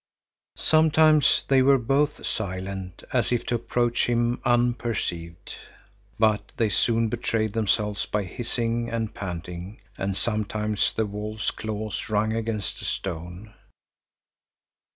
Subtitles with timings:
[0.57, 5.53] Sometimes they were both silent, as if to approach him unperceived,
[6.17, 12.33] but they soon betrayed themselves by hissing and panting, and sometimes the wolf's claws rung
[12.33, 13.53] against a stone.